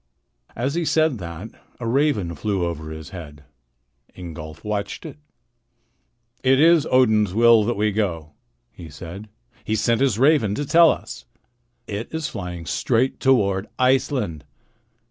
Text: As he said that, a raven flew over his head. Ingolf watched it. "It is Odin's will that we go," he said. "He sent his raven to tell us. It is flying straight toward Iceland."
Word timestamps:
As 0.55 0.73
he 0.73 0.83
said 0.83 1.19
that, 1.19 1.49
a 1.79 1.85
raven 1.85 2.33
flew 2.33 2.65
over 2.65 2.89
his 2.89 3.11
head. 3.11 3.43
Ingolf 4.15 4.63
watched 4.63 5.05
it. 5.05 5.19
"It 6.43 6.59
is 6.59 6.87
Odin's 6.87 7.35
will 7.35 7.63
that 7.65 7.75
we 7.77 7.91
go," 7.91 8.31
he 8.71 8.89
said. 8.89 9.29
"He 9.63 9.75
sent 9.75 10.01
his 10.01 10.17
raven 10.17 10.55
to 10.55 10.65
tell 10.65 10.89
us. 10.89 11.25
It 11.85 12.11
is 12.11 12.29
flying 12.29 12.65
straight 12.65 13.19
toward 13.19 13.67
Iceland." 13.77 14.43